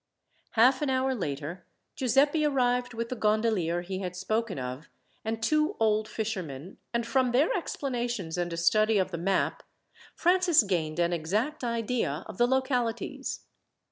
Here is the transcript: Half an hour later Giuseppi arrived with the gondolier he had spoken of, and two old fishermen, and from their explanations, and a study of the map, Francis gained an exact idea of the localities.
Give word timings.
Half 0.53 0.81
an 0.81 0.89
hour 0.89 1.13
later 1.13 1.63
Giuseppi 1.95 2.43
arrived 2.43 2.95
with 2.95 3.09
the 3.09 3.15
gondolier 3.15 3.81
he 3.83 3.99
had 3.99 4.15
spoken 4.15 4.57
of, 4.57 4.89
and 5.23 5.43
two 5.43 5.75
old 5.79 6.07
fishermen, 6.07 6.77
and 6.91 7.05
from 7.05 7.33
their 7.33 7.53
explanations, 7.55 8.35
and 8.35 8.51
a 8.51 8.57
study 8.57 8.97
of 8.97 9.11
the 9.11 9.19
map, 9.19 9.61
Francis 10.15 10.63
gained 10.63 10.97
an 10.97 11.13
exact 11.13 11.63
idea 11.63 12.23
of 12.25 12.39
the 12.39 12.47
localities. 12.47 13.41